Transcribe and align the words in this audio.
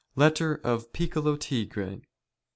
Letter 0.15 0.59
or 0.63 0.79
Piccolo 0.79 1.35
Tigre, 1.35 1.97
&c. 1.99 2.07